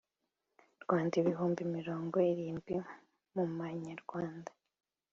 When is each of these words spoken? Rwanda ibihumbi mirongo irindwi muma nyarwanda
Rwanda 0.83 1.13
ibihumbi 1.21 1.61
mirongo 1.75 2.15
irindwi 2.31 2.75
muma 3.33 3.65
nyarwanda 3.85 4.51